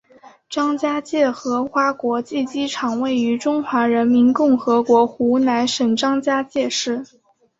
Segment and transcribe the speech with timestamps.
[0.49, 7.05] 张家界荷花国际机场位于中华人民共和国湖南省张家界市。